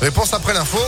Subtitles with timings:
[0.00, 0.78] Réponse après l'info.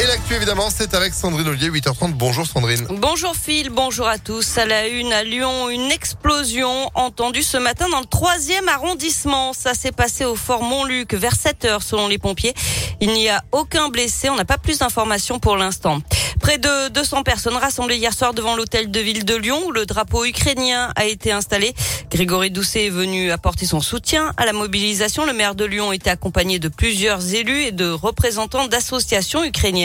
[0.00, 2.14] Et l'actu, évidemment, c'est avec Sandrine Ollier, 8h30.
[2.14, 2.84] Bonjour Sandrine.
[2.90, 4.58] Bonjour Phil, bonjour à tous.
[4.58, 9.52] À la une, à Lyon, une explosion entendue ce matin dans le troisième arrondissement.
[9.52, 12.54] Ça s'est passé au Fort Montluc vers 7 heures selon les pompiers.
[13.00, 14.28] Il n'y a aucun blessé.
[14.30, 16.00] On n'a pas plus d'informations pour l'instant.
[16.40, 19.86] Près de 200 personnes rassemblées hier soir devant l'hôtel de ville de Lyon où le
[19.86, 21.72] drapeau ukrainien a été installé.
[22.10, 25.24] Grégory Doucet est venu apporter son soutien à la mobilisation.
[25.24, 29.83] Le maire de Lyon était accompagné de plusieurs élus et de représentants d'associations ukrainiennes.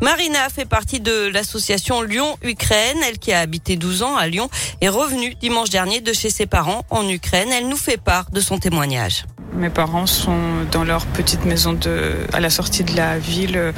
[0.00, 2.98] Marina fait partie de l'association Lyon-Ukraine.
[3.06, 4.48] Elle qui a habité 12 ans à Lyon
[4.80, 7.50] est revenue dimanche dernier de chez ses parents en Ukraine.
[7.52, 9.24] Elle nous fait part de son témoignage.
[9.54, 10.38] Mes parents sont
[10.72, 13.72] dans leur petite maison de, à la sortie de la ville.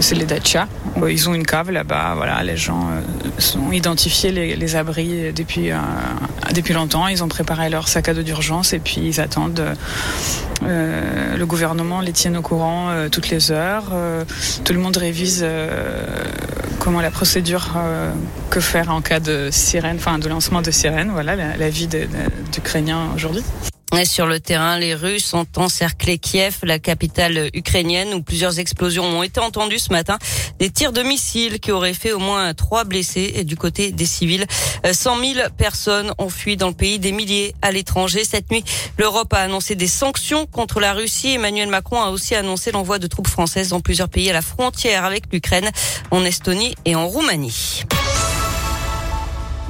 [0.00, 0.68] C'est les Dacha.
[1.08, 2.14] Ils ont une cave là-bas.
[2.16, 5.76] Voilà, les gens euh, sont identifiés les, abris depuis, euh,
[6.54, 7.08] depuis longtemps.
[7.08, 9.76] Ils ont préparé leur sac à dos d'urgence et puis ils attendent.
[10.64, 13.90] Euh, le gouvernement les tient au courant euh, toutes les heures.
[13.92, 14.24] Euh,
[14.64, 15.46] tout le monde révise
[16.78, 17.76] comment la procédure
[18.50, 21.10] que faire en cas de sirène, enfin de lancement de sirène.
[21.12, 21.88] Voilà la vie
[22.52, 23.44] d'Ukrainiens aujourd'hui.
[24.04, 29.22] Sur le terrain, les Russes ont encerclé Kiev, la capitale ukrainienne, où plusieurs explosions ont
[29.22, 30.18] été entendues ce matin.
[30.58, 33.44] Des tirs de missiles qui auraient fait au moins trois blessés.
[33.44, 34.46] Du côté des civils,
[34.90, 38.24] 100 000 personnes ont fui dans le pays, des milliers à l'étranger.
[38.24, 38.64] Cette nuit,
[38.98, 41.34] l'Europe a annoncé des sanctions contre la Russie.
[41.34, 45.04] Emmanuel Macron a aussi annoncé l'envoi de troupes françaises dans plusieurs pays à la frontière
[45.04, 45.70] avec l'Ukraine,
[46.10, 47.84] en Estonie et en Roumanie.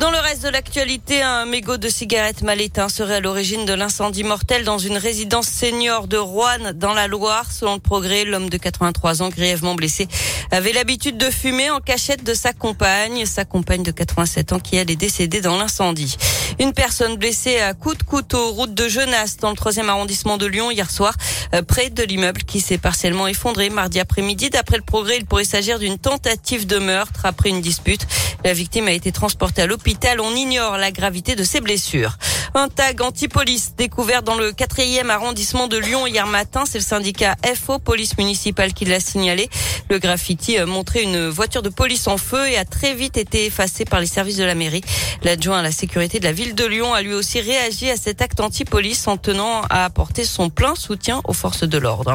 [0.00, 3.72] Dans le reste de l'actualité, un mégot de cigarettes mal éteint serait à l'origine de
[3.72, 7.50] l'incendie mortel dans une résidence senior de Rouen dans la Loire.
[7.50, 10.06] Selon le progrès, l'homme de 83 ans grièvement blessé
[10.52, 14.76] avait l'habitude de fumer en cachette de sa compagne, sa compagne de 87 ans qui
[14.76, 16.16] elle est décédée dans l'incendie.
[16.60, 20.46] Une personne blessée à coups de couteau, route de Genasse dans le troisième arrondissement de
[20.46, 21.14] Lyon hier soir,
[21.54, 24.50] euh, près de l'immeuble qui s'est partiellement effondré mardi après-midi.
[24.50, 28.06] D'après le progrès, il pourrait s'agir d'une tentative de meurtre après une dispute.
[28.44, 29.87] La victime a été transportée à l'hôpital.
[30.20, 32.18] On ignore la gravité de ses blessures.
[32.54, 36.64] Un tag anti-police découvert dans le quatrième arrondissement de Lyon hier matin.
[36.66, 39.48] C'est le syndicat FO, police municipale, qui l'a signalé.
[39.88, 43.86] Le graffiti montrait une voiture de police en feu et a très vite été effacé
[43.86, 44.82] par les services de la mairie.
[45.22, 48.20] L'adjoint à la sécurité de la ville de Lyon a lui aussi réagi à cet
[48.20, 52.14] acte anti-police en tenant à apporter son plein soutien aux forces de l'ordre.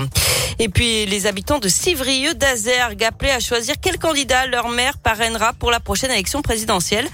[0.59, 5.53] Et puis les habitants de Civrieux d'Azergue appelés à choisir quel candidat leur maire parrainera
[5.53, 7.07] pour la prochaine élection présidentielle.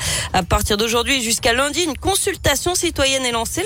[0.49, 3.63] Partir d'aujourd'hui jusqu'à lundi, une consultation citoyenne est lancée.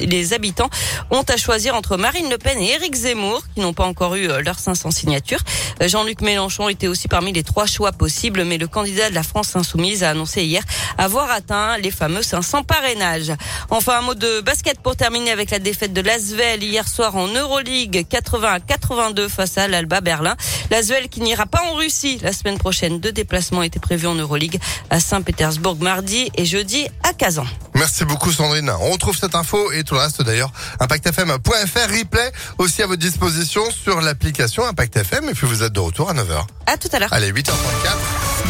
[0.00, 0.70] Les, habitants
[1.10, 4.26] ont à choisir entre Marine Le Pen et Éric Zemmour, qui n'ont pas encore eu
[4.42, 5.40] leurs 500 signatures.
[5.82, 9.54] Jean-Luc Mélenchon était aussi parmi les trois choix possibles, mais le candidat de la France
[9.54, 10.62] insoumise a annoncé hier
[10.96, 13.32] avoir atteint les fameux 500 parrainages.
[13.68, 17.28] Enfin, un mot de basket pour terminer avec la défaite de l'Asvel hier soir en
[17.28, 20.36] Euroleague 80 à 82 face à l'Alba Berlin.
[20.70, 22.98] L'Asvel qui n'ira pas en Russie la semaine prochaine.
[22.98, 24.58] Deux déplacements étaient prévus en Euroleague
[24.88, 27.46] à Saint-Pétersbourg mardi et jeudi à Kazan.
[27.74, 28.70] Merci beaucoup Sandrine.
[28.80, 30.50] On retrouve cette info et tout le reste d'ailleurs.
[30.80, 36.10] ImpactFM.fr replay aussi à votre disposition sur l'application ImpactFM et puis vous êtes de retour
[36.10, 36.46] à 9h.
[36.66, 37.12] À tout à l'heure.
[37.12, 37.54] Allez, 8h34.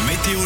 [0.07, 0.39] Météo